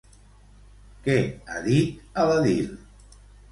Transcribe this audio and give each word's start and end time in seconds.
Què 1.09 1.17
ha 1.53 1.61
dit 1.69 2.19
a 2.19 2.27
l'edil? 2.33 2.75